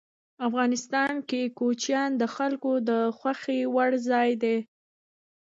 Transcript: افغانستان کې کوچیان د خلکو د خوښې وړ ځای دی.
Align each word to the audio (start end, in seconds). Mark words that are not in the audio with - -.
افغانستان 0.47 1.13
کې 1.29 1.41
کوچیان 1.59 2.11
د 2.21 2.23
خلکو 2.35 2.71
د 2.89 2.91
خوښې 3.17 3.59
وړ 3.75 3.91
ځای 4.09 4.29
دی. 4.43 4.57